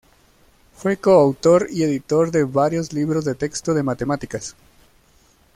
[0.73, 4.55] Fue coautor y editor de varios libros de texto de matemáticas.